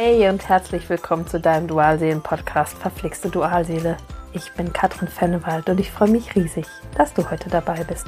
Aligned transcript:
Hey 0.00 0.28
und 0.28 0.48
herzlich 0.48 0.88
willkommen 0.88 1.26
zu 1.26 1.40
deinem 1.40 1.66
Dualseelen-Podcast 1.66 2.78
Verflixte 2.78 3.30
Dualseele. 3.30 3.96
Ich 4.32 4.52
bin 4.52 4.72
Katrin 4.72 5.08
Fennewald 5.08 5.68
und 5.68 5.80
ich 5.80 5.90
freue 5.90 6.10
mich 6.10 6.36
riesig, 6.36 6.66
dass 6.96 7.14
du 7.14 7.28
heute 7.28 7.50
dabei 7.50 7.82
bist. 7.82 8.06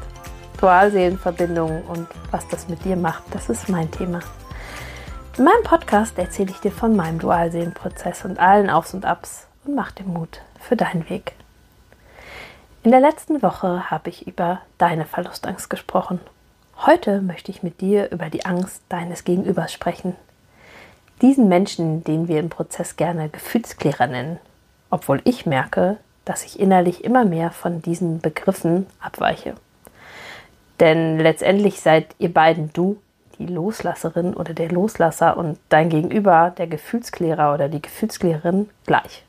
Dualseelenverbindungen 0.60 1.82
und 1.82 2.06
was 2.30 2.46
das 2.46 2.68
mit 2.68 2.84
dir 2.84 2.94
macht, 2.94 3.24
das 3.32 3.48
ist 3.48 3.68
mein 3.68 3.90
Thema. 3.90 4.20
In 5.36 5.42
meinem 5.42 5.64
Podcast 5.64 6.16
erzähle 6.16 6.52
ich 6.52 6.60
dir 6.60 6.70
von 6.70 6.94
meinem 6.94 7.18
Dualseelenprozess 7.18 8.24
und 8.24 8.38
allen 8.38 8.70
Aufs 8.70 8.94
und 8.94 9.04
Abs 9.04 9.48
und 9.64 9.74
mach 9.74 9.90
dir 9.90 10.04
Mut 10.04 10.42
für 10.60 10.76
deinen 10.76 11.10
Weg. 11.10 11.32
In 12.84 12.92
der 12.92 13.00
letzten 13.00 13.42
Woche 13.42 13.90
habe 13.90 14.10
ich 14.10 14.28
über 14.28 14.60
deine 14.78 15.06
Verlustangst 15.06 15.68
gesprochen. 15.68 16.20
Heute 16.86 17.20
möchte 17.20 17.50
ich 17.50 17.64
mit 17.64 17.80
dir 17.80 18.12
über 18.12 18.30
die 18.30 18.46
Angst 18.46 18.80
deines 18.88 19.24
Gegenübers 19.24 19.72
sprechen, 19.72 20.14
diesen 21.22 21.48
Menschen, 21.48 22.04
den 22.04 22.28
wir 22.28 22.40
im 22.40 22.48
Prozess 22.48 22.96
gerne 22.96 23.28
Gefühlsklärer 23.28 24.06
nennen, 24.06 24.38
obwohl 24.90 25.20
ich 25.24 25.46
merke, 25.46 25.98
dass 26.24 26.44
ich 26.44 26.60
innerlich 26.60 27.04
immer 27.04 27.24
mehr 27.24 27.50
von 27.50 27.82
diesen 27.82 28.20
Begriffen 28.20 28.86
abweiche. 29.00 29.54
Denn 30.78 31.18
letztendlich 31.18 31.80
seid 31.80 32.14
ihr 32.18 32.32
beiden 32.32 32.72
du, 32.72 32.98
die 33.38 33.46
Loslasserin 33.46 34.34
oder 34.34 34.54
der 34.54 34.70
Loslasser 34.70 35.36
und 35.36 35.58
dein 35.68 35.88
Gegenüber, 35.88 36.52
der 36.56 36.66
Gefühlsklärer 36.66 37.54
oder 37.54 37.68
die 37.68 37.82
Gefühlsklärerin, 37.82 38.68
gleich. 38.86 39.24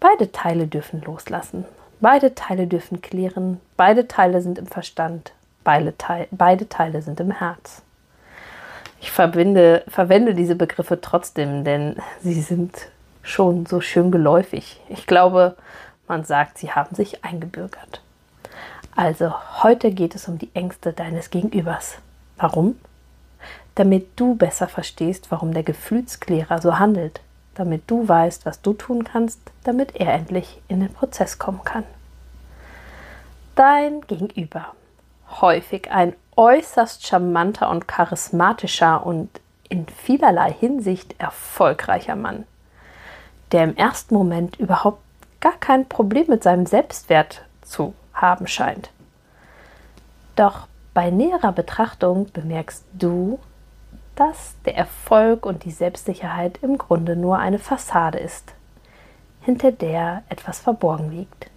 Beide 0.00 0.32
Teile 0.32 0.66
dürfen 0.66 1.00
loslassen. 1.02 1.64
Beide 2.00 2.34
Teile 2.34 2.66
dürfen 2.66 3.00
klären. 3.00 3.60
Beide 3.76 4.08
Teile 4.08 4.42
sind 4.42 4.58
im 4.58 4.66
Verstand. 4.66 5.32
Beide, 5.64 5.96
Teile, 5.96 6.26
beide 6.32 6.68
Teile 6.68 7.00
sind 7.02 7.20
im 7.20 7.30
Herz. 7.30 7.82
Ich 9.02 9.10
verbinde, 9.10 9.82
verwende 9.88 10.32
diese 10.32 10.54
Begriffe 10.54 11.00
trotzdem, 11.00 11.64
denn 11.64 11.96
sie 12.22 12.40
sind 12.40 12.86
schon 13.24 13.66
so 13.66 13.80
schön 13.80 14.12
geläufig. 14.12 14.80
Ich 14.88 15.08
glaube, 15.08 15.56
man 16.06 16.22
sagt, 16.22 16.56
sie 16.56 16.70
haben 16.70 16.94
sich 16.94 17.24
eingebürgert. 17.24 18.00
Also, 18.94 19.34
heute 19.64 19.90
geht 19.90 20.14
es 20.14 20.28
um 20.28 20.38
die 20.38 20.50
Ängste 20.54 20.92
deines 20.92 21.30
Gegenübers. 21.30 21.96
Warum? 22.36 22.78
Damit 23.74 24.06
du 24.14 24.36
besser 24.36 24.68
verstehst, 24.68 25.32
warum 25.32 25.52
der 25.52 25.64
Gefühlsklärer 25.64 26.62
so 26.62 26.78
handelt. 26.78 27.20
Damit 27.56 27.82
du 27.88 28.06
weißt, 28.06 28.46
was 28.46 28.62
du 28.62 28.72
tun 28.72 29.02
kannst, 29.02 29.40
damit 29.64 29.96
er 29.96 30.14
endlich 30.14 30.62
in 30.68 30.78
den 30.78 30.92
Prozess 30.92 31.40
kommen 31.40 31.64
kann. 31.64 31.84
Dein 33.56 34.02
Gegenüber. 34.02 34.66
Häufig 35.40 35.90
ein 35.90 36.14
äußerst 36.36 37.06
charmanter 37.06 37.70
und 37.70 37.86
charismatischer 37.88 39.04
und 39.04 39.28
in 39.68 39.86
vielerlei 39.86 40.52
Hinsicht 40.52 41.14
erfolgreicher 41.18 42.16
Mann, 42.16 42.44
der 43.52 43.64
im 43.64 43.76
ersten 43.76 44.14
Moment 44.14 44.58
überhaupt 44.58 45.02
gar 45.40 45.56
kein 45.58 45.88
Problem 45.88 46.26
mit 46.28 46.42
seinem 46.42 46.66
Selbstwert 46.66 47.44
zu 47.62 47.94
haben 48.14 48.46
scheint. 48.46 48.90
Doch 50.36 50.66
bei 50.94 51.10
näherer 51.10 51.52
Betrachtung 51.52 52.30
bemerkst 52.32 52.84
du, 52.92 53.38
dass 54.14 54.54
der 54.66 54.76
Erfolg 54.76 55.46
und 55.46 55.64
die 55.64 55.70
Selbstsicherheit 55.70 56.58
im 56.62 56.76
Grunde 56.76 57.16
nur 57.16 57.38
eine 57.38 57.58
Fassade 57.58 58.18
ist, 58.18 58.52
hinter 59.40 59.72
der 59.72 60.22
etwas 60.28 60.60
verborgen 60.60 61.10
liegt. 61.10 61.50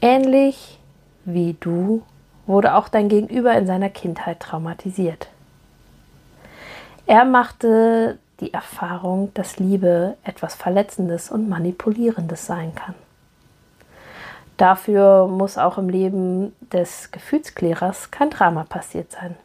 Ähnlich 0.00 0.78
wie 1.26 1.56
du 1.60 2.02
wurde 2.50 2.74
auch 2.74 2.88
dein 2.88 3.08
Gegenüber 3.08 3.54
in 3.54 3.66
seiner 3.66 3.88
Kindheit 3.88 4.40
traumatisiert. 4.40 5.28
Er 7.06 7.24
machte 7.24 8.18
die 8.40 8.52
Erfahrung, 8.52 9.32
dass 9.34 9.58
Liebe 9.58 10.16
etwas 10.24 10.54
Verletzendes 10.54 11.30
und 11.30 11.48
Manipulierendes 11.48 12.46
sein 12.46 12.74
kann. 12.74 12.94
Dafür 14.56 15.26
muss 15.26 15.58
auch 15.58 15.78
im 15.78 15.88
Leben 15.88 16.54
des 16.72 17.10
Gefühlsklärers 17.12 18.10
kein 18.10 18.30
Drama 18.30 18.64
passiert 18.64 19.10
sein. 19.12 19.36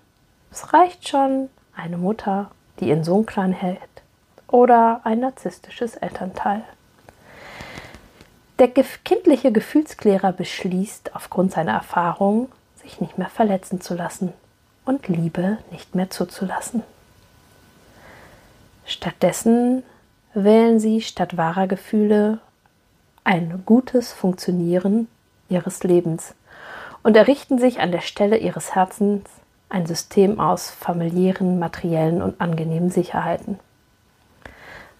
Es 0.51 0.73
reicht 0.73 1.07
schon 1.07 1.49
eine 1.75 1.97
Mutter, 1.97 2.51
die 2.79 2.89
ihren 2.89 3.03
Sohn 3.03 3.25
klein 3.25 3.53
hält 3.53 3.79
oder 4.47 5.01
ein 5.03 5.21
narzisstisches 5.21 5.95
Elternteil. 5.95 6.63
Der 8.59 8.69
kindliche 8.69 9.51
Gefühlsklärer 9.51 10.31
beschließt 10.31 11.15
aufgrund 11.15 11.51
seiner 11.51 11.73
Erfahrung, 11.73 12.49
sich 12.85 13.01
nicht 13.01 13.17
mehr 13.17 13.29
verletzen 13.29 13.81
zu 13.81 13.95
lassen 13.95 14.31
und 14.85 15.07
Liebe 15.07 15.57
nicht 15.71 15.95
mehr 15.95 16.09
zuzulassen. 16.11 16.83
Stattdessen 18.85 19.83
wählen 20.35 20.79
sie 20.79 21.01
statt 21.01 21.35
wahrer 21.37 21.67
Gefühle 21.67 22.39
ein 23.23 23.63
gutes 23.65 24.13
Funktionieren 24.13 25.07
ihres 25.49 25.83
Lebens 25.83 26.35
und 27.01 27.17
errichten 27.17 27.57
sich 27.57 27.79
an 27.79 27.91
der 27.91 28.01
Stelle 28.01 28.37
ihres 28.37 28.75
Herzens 28.75 29.27
ein 29.69 29.87
System 29.87 30.39
aus 30.39 30.69
familiären, 30.69 31.57
materiellen 31.57 32.21
und 32.21 32.39
angenehmen 32.39 32.91
Sicherheiten. 32.91 33.59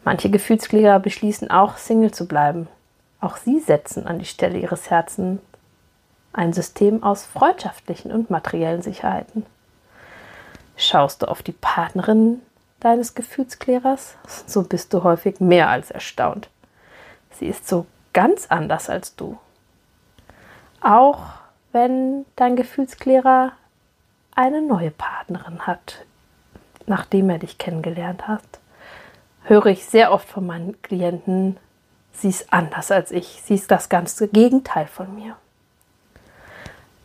Manche 0.04 0.32
Gefühlskläger 0.32 1.00
beschließen 1.00 1.52
auch, 1.52 1.78
Single 1.78 2.12
zu 2.12 2.28
bleiben. 2.28 2.68
Auch 3.22 3.38
sie 3.38 3.60
setzen 3.60 4.08
an 4.08 4.18
die 4.18 4.26
Stelle 4.26 4.58
ihres 4.58 4.90
Herzens 4.90 5.40
ein 6.36 6.54
System 6.54 7.04
aus 7.04 7.26
freundschaftlichen 7.26 8.12
und 8.12 8.30
materiellen 8.30 8.82
Sicherheiten. 8.82 9.46
Schaust 10.78 11.22
du 11.22 11.28
auf 11.28 11.42
die 11.42 11.54
Partnerin 11.54 12.42
deines 12.82 13.16
Gefühlsklärers, 13.16 14.16
so 14.46 14.64
bist 14.64 14.94
du 14.94 15.04
häufig 15.04 15.40
mehr 15.40 15.70
als 15.70 15.92
erstaunt. 15.92 16.50
Sie 17.32 17.48
ist 17.48 17.68
so 17.68 17.86
ganz 18.14 18.48
anders 18.48 18.90
als 18.90 19.16
du. 19.16 19.38
Auch 20.82 21.24
wenn 21.72 22.26
dein 22.36 22.56
Gefühlsklärer 22.56 23.54
eine 24.36 24.62
neue 24.62 24.92
Partnerin 24.92 25.62
hat, 25.62 26.06
nachdem 26.86 27.30
er 27.30 27.40
dich 27.40 27.58
kennengelernt 27.58 28.28
hat, 28.28 28.44
höre 29.44 29.68
ich 29.68 29.86
sehr 29.86 30.12
oft 30.12 30.28
von 30.28 30.46
meinen 30.46 30.82
Klienten, 30.82 31.58
sie 32.12 32.30
ist 32.30 32.52
anders 32.52 32.92
als 32.92 33.12
ich, 33.12 33.42
sie 33.44 33.56
ist 33.56 33.72
das 33.72 33.90
ganze 33.90 34.28
Gegenteil 34.28 34.88
von 34.88 35.16
mir. 35.16 35.36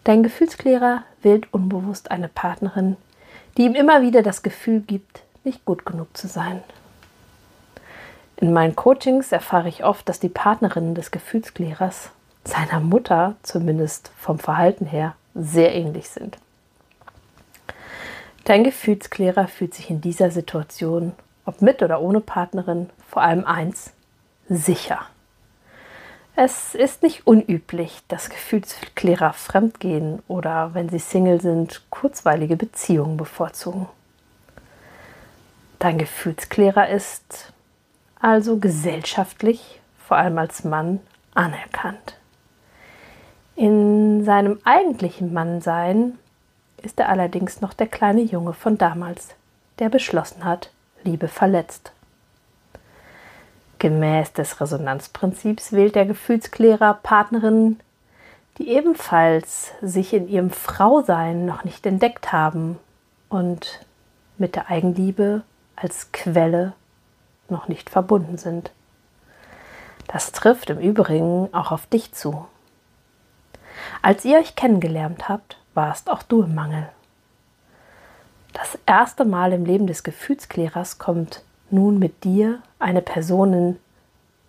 Dein 0.05 0.23
Gefühlsklärer 0.23 1.05
wählt 1.23 1.53
unbewusst 1.53 2.11
eine 2.11 2.29
Partnerin, 2.29 2.97
die 3.57 3.65
ihm 3.65 3.75
immer 3.75 4.03
wieder 4.03 4.23
das 4.23 4.43
Gefühl 4.43 4.81
gibt, 4.81 5.23
nicht 5.45 5.65
gut 5.65 5.85
genug 5.85 6.17
zu 6.17 6.27
sein. 6.27 6.63
In 8.37 8.53
meinen 8.53 8.75
Coachings 8.75 9.33
erfahre 9.33 9.69
ich 9.69 9.85
oft, 9.85 10.09
dass 10.09 10.19
die 10.19 10.31
Partnerinnen 10.31 10.95
des 10.95 11.11
Gefühlsklärers 11.11 12.11
seiner 12.45 12.81
Mutter, 12.81 13.37
zumindest 13.43 14.11
vom 14.17 14.39
Verhalten 14.39 14.87
her, 14.87 15.15
sehr 15.35 15.75
ähnlich 15.75 16.09
sind. 16.09 16.39
Dein 18.45 18.65
Gefühlsklärer 18.65 19.47
fühlt 19.47 19.75
sich 19.75 19.91
in 19.91 20.01
dieser 20.01 20.31
Situation, 20.31 21.13
ob 21.45 21.61
mit 21.61 21.83
oder 21.83 22.01
ohne 22.01 22.21
Partnerin, 22.21 22.89
vor 23.09 23.23
allem 23.23 23.45
eins, 23.45 23.93
sicher. 24.49 25.01
Es 26.37 26.75
ist 26.75 27.03
nicht 27.03 27.27
unüblich, 27.27 28.03
dass 28.09 28.31
Gefühlsklärer 28.31 29.33
fremdgehen 29.33 30.23
oder, 30.29 30.75
wenn 30.75 30.89
sie 30.89 30.99
Single 30.99 31.41
sind, 31.41 31.83
kurzweilige 31.91 32.57
Beziehungen 32.57 33.17
bevorzugen. 33.17 33.89
Dein 35.79 35.99
Gefühlsklärer 35.99 36.89
ist 36.89 37.53
also 38.21 38.59
gesellschaftlich, 38.59 39.81
vor 40.07 40.17
allem 40.19 40.39
als 40.39 40.65
Mann, 40.65 41.01
anerkannt. 41.35 42.17
In 43.57 44.25
seinem 44.25 44.59
eigentlichen 44.65 45.33
Mannsein 45.33 46.19
ist 46.83 46.99
er 46.99 47.09
allerdings 47.09 47.61
noch 47.61 47.75
der 47.75 47.87
kleine 47.87 48.23
Junge 48.23 48.53
von 48.53 48.79
damals, 48.79 49.35
der 49.79 49.89
beschlossen 49.89 50.45
hat, 50.45 50.71
Liebe 51.03 51.29
verletzt. 51.29 51.93
Gemäß 53.81 54.35
des 54.35 54.61
Resonanzprinzips 54.61 55.73
wählt 55.73 55.95
der 55.95 56.05
Gefühlsklärer 56.05 56.99
Partnerinnen, 57.03 57.81
die 58.59 58.69
ebenfalls 58.69 59.73
sich 59.81 60.13
in 60.13 60.29
ihrem 60.29 60.51
Frausein 60.51 61.47
noch 61.47 61.65
nicht 61.65 61.87
entdeckt 61.87 62.31
haben 62.31 62.79
und 63.31 63.81
mit 64.37 64.55
der 64.55 64.69
Eigenliebe 64.69 65.43
als 65.77 66.13
Quelle 66.13 66.75
noch 67.49 67.69
nicht 67.69 67.89
verbunden 67.89 68.37
sind. 68.37 68.71
Das 70.09 70.33
trifft 70.33 70.69
im 70.69 70.79
Übrigen 70.79 71.49
auch 71.55 71.73
auf 71.73 71.87
dich 71.87 72.13
zu. 72.13 72.47
Als 74.03 74.27
ihr 74.27 74.39
euch 74.41 74.57
kennengelernt 74.57 75.31
habt, 75.31 75.57
warst 75.73 76.11
auch 76.11 76.23
du 76.23 76.43
im 76.43 76.55
Mangel. 76.55 76.87
Das 78.53 78.79
erste 78.85 79.25
Mal 79.25 79.55
im 79.55 79.65
Leben 79.65 79.87
des 79.87 80.03
Gefühlsklärers 80.03 80.99
kommt 80.99 81.43
nun 81.73 81.99
mit 81.99 82.25
dir 82.25 82.61
eine 82.79 83.03
Person 83.03 83.53
in 83.53 83.77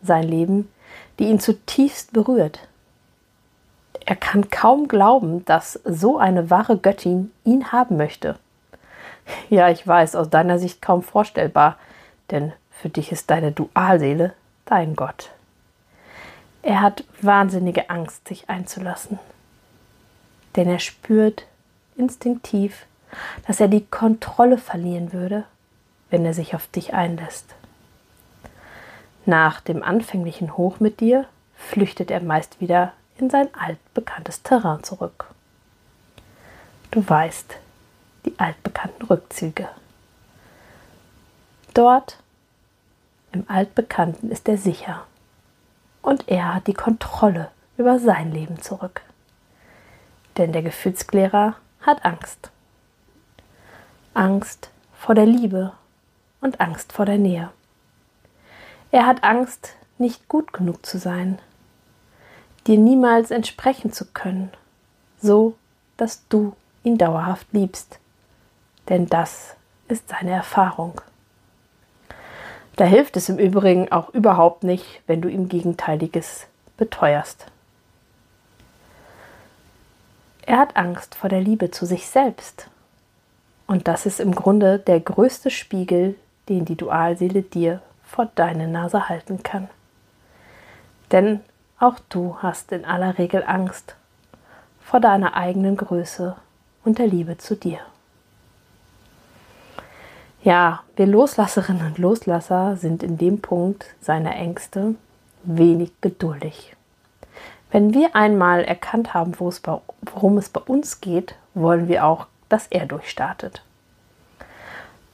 sein 0.02 0.24
Leben, 0.24 0.70
die 1.20 1.26
ihn 1.26 1.40
zutiefst 1.40 2.14
berührt. 2.14 2.68
Er 4.06 4.16
kann 4.16 4.50
kaum 4.50 4.88
glauben, 4.88 5.46
dass 5.46 5.80
so 5.86 6.18
eine 6.18 6.50
wahre 6.50 6.78
Göttin 6.78 7.32
ihn 7.44 7.72
haben 7.72 7.98
möchte. 7.98 8.38
Ja, 9.50 9.70
ich 9.70 9.88
weiß, 9.88 10.16
aus 10.16 10.30
deiner 10.30 10.58
Sicht 10.58 10.82
kaum 10.82 11.04
vorstellbar, 11.04 11.78
denn 12.32 12.54
für 12.72 12.90
dich 12.90 13.12
ist 13.12 13.30
deine 13.30 13.52
Dualseele 13.52 14.34
dein 14.66 14.96
Gott. 14.96 15.30
Er 16.64 16.82
hat 16.82 17.04
wahnsinnige 17.22 17.90
Angst, 17.90 18.28
sich 18.28 18.50
einzulassen. 18.50 19.20
Denn 20.56 20.68
er 20.68 20.80
spürt 20.80 21.46
instinktiv, 21.96 22.86
dass 23.48 23.60
er 23.60 23.68
die 23.68 23.86
Kontrolle 23.86 24.58
verlieren 24.58 25.14
würde, 25.14 25.46
wenn 26.12 26.26
er 26.26 26.36
sich 26.36 26.54
auf 26.54 26.68
dich 26.68 26.94
einlässt. 26.94 27.56
Nach 29.26 29.62
dem 29.62 29.82
anfänglichen 29.82 30.58
Hoch 30.58 30.80
mit 30.80 31.00
dir 31.00 31.26
flüchtet 31.56 32.12
er 32.12 32.22
meist 32.22 32.62
wieder 32.62 32.94
in 33.18 33.30
sein 33.30 33.48
altbekanntes 33.54 34.44
Terrain 34.44 34.84
zurück. 34.84 35.26
Du 36.92 37.08
weißt, 37.08 37.56
die 38.26 38.38
altbekannten 38.38 39.08
Rückzüge. 39.08 39.70
Dort, 41.74 42.18
im 43.32 43.46
Altbekannten, 43.48 44.30
ist 44.30 44.50
er 44.50 44.58
sicher 44.58 45.06
und 46.02 46.28
er 46.28 46.56
hat 46.56 46.68
die 46.68 46.74
Kontrolle 46.74 47.50
über 47.78 48.00
sein 48.00 48.32
Leben 48.32 48.62
zurück. 48.62 49.02
Denn 50.38 50.52
der 50.52 50.64
Gefühlsklärer 50.64 51.56
hat 51.82 52.04
Angst. 52.04 52.52
Angst 54.14 54.70
vor 54.94 55.16
der 55.16 55.26
Liebe 55.26 55.72
und 56.42 56.60
Angst 56.60 56.92
vor 56.92 57.06
der 57.06 57.18
Nähe. 57.18 57.50
Er 58.92 59.06
hat 59.06 59.24
Angst, 59.24 59.76
nicht 59.98 60.28
gut 60.28 60.52
genug 60.52 60.86
zu 60.86 60.98
sein, 60.98 61.40
dir 62.68 62.78
niemals 62.78 63.32
entsprechen 63.32 63.94
zu 63.94 64.06
können, 64.06 64.52
so 65.22 65.56
dass 65.98 66.28
du 66.28 66.56
ihn 66.84 66.98
dauerhaft 66.98 67.48
liebst. 67.52 68.00
Denn 68.90 69.08
das 69.08 69.56
ist 69.88 70.10
seine 70.10 70.32
Erfahrung. 70.32 71.00
Da 72.76 72.86
hilft 72.86 73.16
es 73.18 73.30
im 73.30 73.38
Übrigen 73.38 73.92
auch 73.92 74.10
überhaupt 74.10 74.64
nicht, 74.64 75.02
wenn 75.06 75.22
du 75.22 75.30
ihm 75.30 75.50
Gegenteiliges 75.50 76.48
beteuerst. 76.78 77.46
Er 80.44 80.58
hat 80.58 80.76
Angst 80.76 81.16
vor 81.16 81.30
der 81.30 81.42
Liebe 81.42 81.70
zu 81.72 81.86
sich 81.86 82.08
selbst. 82.08 82.68
Und 83.68 83.88
das 83.88 84.06
ist 84.06 84.20
im 84.20 84.34
Grunde 84.34 84.80
der 84.80 85.00
größte 85.00 85.50
Spiegel, 85.52 86.16
den 86.52 86.66
die 86.66 86.76
Dualseele 86.76 87.44
dir 87.44 87.82
vor 88.04 88.30
deine 88.36 88.68
Nase 88.68 89.08
halten 89.08 89.42
kann. 89.42 89.70
Denn 91.12 91.40
auch 91.80 91.98
du 92.10 92.38
hast 92.40 92.74
in 92.74 92.84
aller 92.84 93.18
Regel 93.18 93.44
Angst 93.48 93.96
vor 94.82 95.00
deiner 95.00 95.36
eigenen 95.36 95.78
Größe 95.78 96.36
und 96.84 96.98
der 97.00 97.08
Liebe 97.08 97.38
zu 97.38 97.56
dir. 97.56 97.80
Ja, 100.44 100.82
wir 100.98 101.08
Loslasserinnen 101.08 101.86
und 101.86 101.98
Loslasser 101.98 102.76
sind 102.76 103.02
in 103.02 103.18
dem 103.18 103.42
Punkt 103.42 103.86
seiner 104.02 104.36
Ängste 104.36 104.96
wenig 105.44 105.92
geduldig. 106.02 106.76
Wenn 107.72 107.94
wir 107.94 108.16
einmal 108.16 108.66
erkannt 108.66 109.14
haben, 109.14 109.40
worum 109.40 110.38
es 110.38 110.50
bei 110.50 110.62
uns 110.62 111.00
geht, 111.00 111.36
wollen 111.54 111.88
wir 111.88 112.06
auch, 112.06 112.28
dass 112.50 112.68
er 112.68 112.86
durchstartet. 112.86 113.64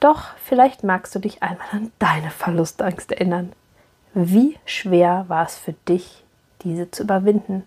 Doch 0.00 0.36
vielleicht 0.44 0.84
magst 0.84 1.14
du 1.14 1.18
dich 1.18 1.42
einmal 1.42 1.66
an 1.72 1.92
deine 1.98 2.30
Verlustangst 2.30 3.12
erinnern. 3.12 3.52
Wie 4.14 4.56
schwer 4.64 5.24
war 5.28 5.44
es 5.44 5.56
für 5.56 5.72
dich, 5.72 6.24
diese 6.62 6.90
zu 6.90 7.02
überwinden? 7.02 7.64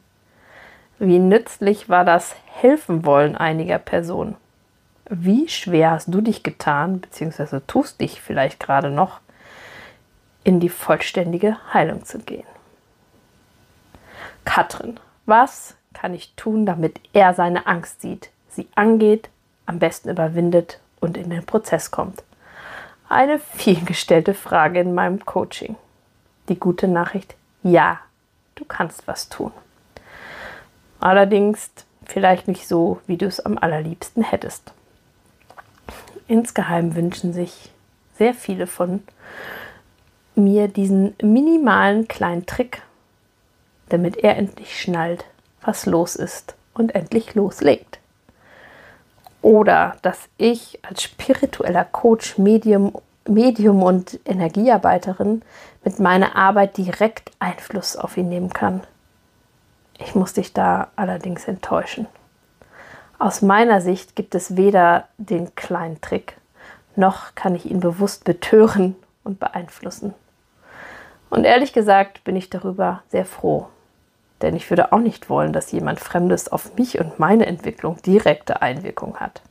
Wie 0.98 1.20
nützlich 1.20 1.90
war 1.90 2.06
das 2.06 2.36
Helfen 2.46 3.06
wollen 3.06 3.36
einiger 3.36 3.80
Personen? 3.80 4.36
Wie 5.10 5.50
schwer 5.50 5.92
hast 5.92 6.14
du 6.14 6.22
dich 6.22 6.42
getan, 6.42 7.02
beziehungsweise 7.02 7.66
tust 7.68 8.00
dich 8.00 8.22
vielleicht 8.22 8.60
gerade 8.60 8.90
noch, 8.90 9.20
in 10.44 10.60
die 10.60 10.70
vollständige 10.70 11.58
Heilung 11.74 12.06
zu 12.06 12.20
gehen? 12.20 12.48
Katrin, 14.46 15.00
was 15.26 15.76
kann 15.94 16.14
ich 16.14 16.34
tun, 16.36 16.66
damit 16.66 17.00
er 17.14 17.34
seine 17.34 17.68
Angst 17.68 18.02
sieht, 18.02 18.30
sie 18.50 18.68
angeht, 18.76 19.30
am 19.66 19.80
besten 19.80 20.10
überwindet 20.10 20.80
und 21.02 21.18
in 21.18 21.30
den 21.30 21.46
Prozess 21.46 21.92
kommt? 21.92 22.24
Eine 23.10 23.40
vielgestellte 23.40 24.34
Frage 24.34 24.80
in 24.80 24.94
meinem 24.94 25.26
Coaching. 25.26 25.76
Die 26.48 26.58
gute 26.58 26.88
Nachricht, 26.88 27.36
ja, 27.62 28.00
du 28.56 28.64
kannst 28.64 29.06
was 29.08 29.28
tun. 29.28 29.52
Allerdings 31.02 31.70
vielleicht 32.06 32.48
nicht 32.48 32.68
so, 32.68 33.02
wie 33.08 33.18
du 33.18 33.26
es 33.26 33.40
am 33.42 33.58
allerliebsten 33.58 34.24
hättest. 34.24 34.72
Insgeheim 36.28 36.96
wünschen 36.96 37.34
sich 37.34 37.72
sehr 38.18 38.34
viele 38.34 38.68
von 38.68 39.04
mir 40.36 40.68
diesen 40.68 41.16
minimalen 41.22 42.08
kleinen 42.08 42.46
Trick, 42.46 42.82
damit 43.90 44.18
er 44.18 44.38
endlich 44.38 44.80
schnallt, 44.80 45.26
was 45.62 45.86
los 45.86 46.16
ist 46.16 46.56
und 46.74 46.96
endlich 46.96 47.36
loslegt. 47.36 48.00
Oder 49.42 49.98
dass 50.02 50.30
ich 50.38 50.80
als 50.84 51.04
spiritueller 51.04 51.86
Coach, 51.86 52.38
Medium, 52.38 52.94
Medium 53.28 53.84
und 53.84 54.20
Energiearbeiterin 54.26 55.42
mit 55.84 56.00
meiner 56.00 56.36
Arbeit 56.36 56.78
direkt 56.78 57.32
Einfluss 57.40 57.96
auf 57.96 58.18
ihn 58.18 58.30
nehmen 58.30 58.52
kann. 58.52 58.82
Ich 60.00 60.16
muss 60.16 60.34
dich 60.34 60.54
da 60.54 60.90
allerdings 60.96 61.48
enttäuschen. 61.48 62.08
Aus 63.20 63.42
meiner 63.42 63.82
Sicht 63.82 64.16
gibt 64.16 64.34
es 64.34 64.58
weder 64.58 65.08
den 65.18 65.54
kleinen 65.56 66.02
Trick, 66.02 66.38
noch 66.96 67.36
kann 67.36 67.56
ich 67.56 67.70
ihn 67.70 67.80
bewusst 67.80 68.24
betören 68.24 68.96
und 69.24 69.40
beeinflussen. 69.40 70.14
Und 71.30 71.46
ehrlich 71.46 71.72
gesagt 71.72 72.24
bin 72.24 72.36
ich 72.36 72.50
darüber 72.50 73.04
sehr 73.10 73.26
froh, 73.26 73.68
denn 74.42 74.56
ich 74.56 74.70
würde 74.70 74.92
auch 74.92 75.00
nicht 75.00 75.30
wollen, 75.30 75.54
dass 75.54 75.72
jemand 75.72 76.00
Fremdes 76.00 76.52
auf 76.52 76.76
mich 76.76 77.00
und 77.00 77.20
meine 77.20 77.46
Entwicklung 77.46 78.02
direkte 78.02 78.62
Einwirkung 78.62 79.18
hat. 79.18 79.42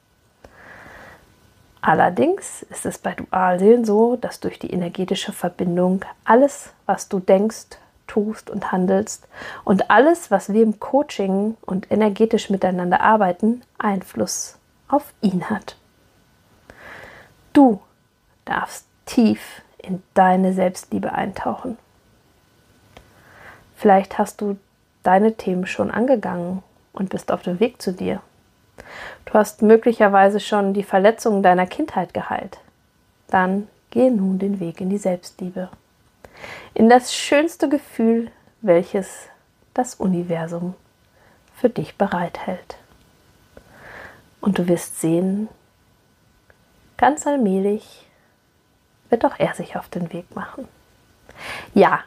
Allerdings 1.82 2.62
ist 2.64 2.84
es 2.84 2.98
bei 2.98 3.14
Dualseelen 3.14 3.84
so, 3.84 4.16
dass 4.16 4.40
durch 4.40 4.58
die 4.58 4.70
energetische 4.70 5.32
Verbindung 5.32 6.04
alles, 6.24 6.70
was 6.84 7.08
du 7.08 7.20
denkst, 7.20 7.78
tust 8.06 8.50
und 8.50 8.72
handelst 8.72 9.26
und 9.64 9.90
alles, 9.90 10.30
was 10.30 10.52
wir 10.52 10.62
im 10.62 10.78
Coaching 10.80 11.56
und 11.62 11.90
energetisch 11.90 12.50
miteinander 12.50 13.00
arbeiten, 13.00 13.62
Einfluss 13.78 14.58
auf 14.88 15.14
ihn 15.22 15.48
hat. 15.48 15.76
Du 17.52 17.80
darfst 18.44 18.86
tief 19.06 19.62
in 19.78 20.02
deine 20.14 20.52
Selbstliebe 20.52 21.12
eintauchen. 21.12 21.78
Vielleicht 23.76 24.18
hast 24.18 24.40
du 24.40 24.58
deine 25.02 25.34
Themen 25.36 25.66
schon 25.66 25.90
angegangen 25.90 26.62
und 26.92 27.10
bist 27.10 27.32
auf 27.32 27.42
dem 27.42 27.60
Weg 27.60 27.80
zu 27.80 27.92
dir. 27.92 28.20
Du 29.26 29.34
hast 29.34 29.62
möglicherweise 29.62 30.40
schon 30.40 30.74
die 30.74 30.82
Verletzungen 30.82 31.42
deiner 31.42 31.66
Kindheit 31.66 32.14
geheilt. 32.14 32.58
Dann 33.28 33.68
gehe 33.90 34.10
nun 34.10 34.38
den 34.38 34.60
Weg 34.60 34.80
in 34.80 34.90
die 34.90 34.98
Selbstliebe 34.98 35.68
in 36.74 36.88
das 36.88 37.14
schönste 37.14 37.68
Gefühl, 37.68 38.30
welches 38.60 39.28
das 39.74 39.94
Universum 39.94 40.74
für 41.56 41.68
dich 41.68 41.96
bereithält. 41.96 42.76
Und 44.40 44.58
du 44.58 44.68
wirst 44.68 45.00
sehen, 45.00 45.48
ganz 46.96 47.26
allmählich 47.26 48.06
wird 49.10 49.24
auch 49.24 49.38
er 49.38 49.54
sich 49.54 49.76
auf 49.76 49.88
den 49.88 50.12
Weg 50.12 50.34
machen. 50.34 50.68
Ja, 51.74 52.00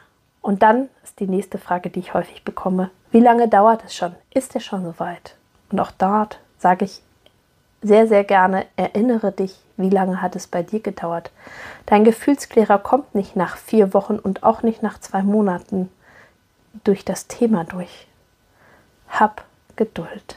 und 0.44 0.62
dann 0.62 0.90
ist 1.02 1.20
die 1.20 1.26
nächste 1.26 1.56
Frage, 1.56 1.88
die 1.88 2.00
ich 2.00 2.12
häufig 2.12 2.44
bekomme, 2.44 2.90
wie 3.10 3.20
lange 3.20 3.48
dauert 3.48 3.82
es 3.82 3.96
schon? 3.96 4.14
Ist 4.34 4.54
er 4.54 4.60
schon 4.60 4.84
soweit? 4.84 5.36
Und 5.70 5.80
auch 5.80 5.90
dort 5.90 6.38
sage 6.58 6.84
ich 6.84 7.00
sehr, 7.80 8.06
sehr 8.06 8.24
gerne, 8.24 8.66
erinnere 8.76 9.32
dich, 9.32 9.56
wie 9.78 9.88
lange 9.88 10.20
hat 10.20 10.36
es 10.36 10.46
bei 10.46 10.62
dir 10.62 10.80
gedauert. 10.80 11.30
Dein 11.86 12.04
Gefühlsklärer 12.04 12.78
kommt 12.78 13.14
nicht 13.14 13.36
nach 13.36 13.56
vier 13.56 13.94
Wochen 13.94 14.18
und 14.18 14.42
auch 14.42 14.62
nicht 14.62 14.82
nach 14.82 15.00
zwei 15.00 15.22
Monaten 15.22 15.88
durch 16.84 17.06
das 17.06 17.26
Thema 17.26 17.64
durch. 17.64 18.06
Hab 19.08 19.44
Geduld. 19.76 20.36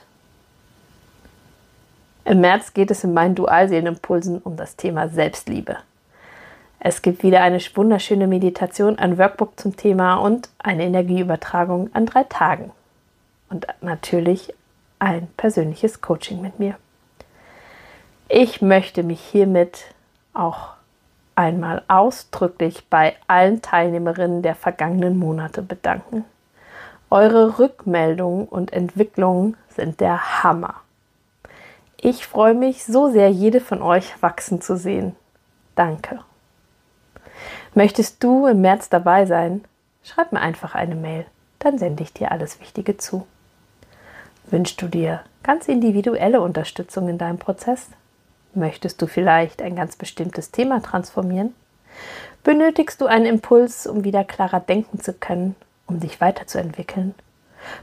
Im 2.23 2.39
März 2.39 2.73
geht 2.73 2.91
es 2.91 3.03
in 3.03 3.13
meinen 3.13 3.35
Dualseelenimpulsen 3.35 4.39
um 4.39 4.55
das 4.55 4.77
Thema 4.77 5.09
Selbstliebe. 5.09 5.77
Es 6.79 7.01
gibt 7.01 7.23
wieder 7.23 7.41
eine 7.41 7.59
wunderschöne 7.59 8.27
Meditation, 8.27 8.99
ein 8.99 9.17
Workbook 9.17 9.59
zum 9.59 9.75
Thema 9.75 10.15
und 10.15 10.49
eine 10.59 10.83
Energieübertragung 10.83 11.89
an 11.93 12.05
drei 12.05 12.23
Tagen. 12.23 12.71
Und 13.49 13.65
natürlich 13.81 14.53
ein 14.99 15.27
persönliches 15.37 16.01
Coaching 16.01 16.41
mit 16.41 16.59
mir. 16.59 16.75
Ich 18.29 18.61
möchte 18.61 19.03
mich 19.03 19.21
hiermit 19.21 19.85
auch 20.33 20.71
einmal 21.35 21.83
ausdrücklich 21.87 22.85
bei 22.89 23.15
allen 23.27 23.61
Teilnehmerinnen 23.61 24.41
der 24.41 24.55
vergangenen 24.55 25.17
Monate 25.17 25.61
bedanken. 25.61 26.25
Eure 27.09 27.57
Rückmeldungen 27.57 28.47
und 28.47 28.73
Entwicklungen 28.73 29.55
sind 29.69 30.01
der 30.01 30.43
Hammer. 30.43 30.75
Ich 31.95 32.27
freue 32.27 32.53
mich 32.53 32.83
so 32.83 33.09
sehr, 33.09 33.29
jede 33.29 33.61
von 33.61 33.81
euch 33.81 34.21
wachsen 34.21 34.61
zu 34.61 34.75
sehen. 34.75 35.15
Danke. 35.75 36.19
Möchtest 37.77 38.23
du 38.23 38.47
im 38.47 38.61
März 38.61 38.89
dabei 38.89 39.27
sein? 39.27 39.63
Schreib 40.03 40.31
mir 40.31 40.39
einfach 40.39 40.73
eine 40.73 40.95
Mail, 40.95 41.27
dann 41.59 41.77
sende 41.77 42.01
ich 42.01 42.11
dir 42.11 42.31
alles 42.31 42.59
Wichtige 42.59 42.97
zu. 42.97 43.27
Wünschst 44.47 44.81
du 44.81 44.87
dir 44.87 45.21
ganz 45.43 45.67
individuelle 45.67 46.41
Unterstützung 46.41 47.07
in 47.07 47.19
deinem 47.19 47.37
Prozess? 47.37 47.89
Möchtest 48.55 48.99
du 48.99 49.05
vielleicht 49.05 49.61
ein 49.61 49.75
ganz 49.75 49.95
bestimmtes 49.95 50.49
Thema 50.49 50.81
transformieren? 50.81 51.53
Benötigst 52.43 52.99
du 52.99 53.05
einen 53.05 53.27
Impuls, 53.27 53.85
um 53.85 54.03
wieder 54.03 54.23
klarer 54.23 54.59
denken 54.59 54.99
zu 54.99 55.13
können, 55.13 55.55
um 55.85 55.99
dich 55.99 56.19
weiterzuentwickeln? 56.19 57.13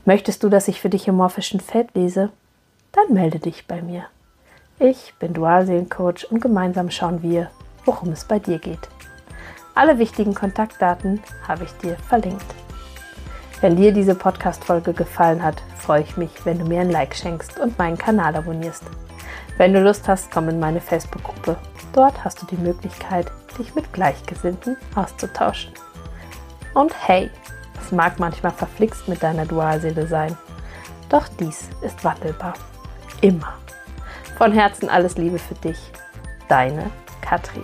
Möchtest 0.04 0.42
du, 0.42 0.48
dass 0.48 0.66
ich 0.66 0.80
für 0.80 0.90
dich 0.90 1.06
im 1.06 1.14
morphischen 1.14 1.60
Feld 1.60 1.94
lese? 1.94 2.30
Dann 2.90 3.14
melde 3.14 3.38
dich 3.38 3.68
bei 3.68 3.80
mir. 3.80 4.06
Ich 4.80 5.14
bin 5.20 5.34
Dualseelencoach 5.34 6.32
und 6.32 6.40
gemeinsam 6.40 6.90
schauen 6.90 7.22
wir, 7.22 7.48
worum 7.84 8.10
es 8.10 8.24
bei 8.24 8.40
dir 8.40 8.58
geht. 8.58 8.88
Alle 9.74 9.98
wichtigen 9.98 10.34
Kontaktdaten 10.34 11.20
habe 11.48 11.64
ich 11.64 11.72
dir 11.78 11.96
verlinkt. 11.96 12.44
Wenn 13.60 13.76
dir 13.76 13.92
diese 13.92 14.14
Podcast-Folge 14.14 14.92
gefallen 14.92 15.42
hat, 15.42 15.62
freue 15.76 16.02
ich 16.02 16.16
mich, 16.16 16.30
wenn 16.44 16.58
du 16.58 16.64
mir 16.64 16.80
ein 16.80 16.90
Like 16.90 17.14
schenkst 17.16 17.58
und 17.58 17.78
meinen 17.78 17.98
Kanal 17.98 18.36
abonnierst. 18.36 18.84
Wenn 19.56 19.72
du 19.72 19.80
Lust 19.80 20.06
hast, 20.06 20.30
komm 20.30 20.48
in 20.48 20.60
meine 20.60 20.80
Facebook-Gruppe. 20.80 21.56
Dort 21.92 22.24
hast 22.24 22.42
du 22.42 22.46
die 22.46 22.60
Möglichkeit, 22.60 23.30
dich 23.58 23.74
mit 23.74 23.92
Gleichgesinnten 23.92 24.76
auszutauschen. 24.94 25.72
Und 26.74 26.92
hey, 27.06 27.30
es 27.80 27.90
mag 27.90 28.18
manchmal 28.18 28.52
verflixt 28.52 29.08
mit 29.08 29.22
deiner 29.22 29.46
Dualseele 29.46 30.06
sein, 30.06 30.36
doch 31.08 31.28
dies 31.28 31.68
ist 31.82 32.02
wandelbar. 32.04 32.54
Immer. 33.20 33.54
Von 34.36 34.52
Herzen 34.52 34.88
alles 34.88 35.16
Liebe 35.16 35.38
für 35.38 35.54
dich. 35.54 35.78
Deine 36.48 36.90
Katrin. 37.20 37.62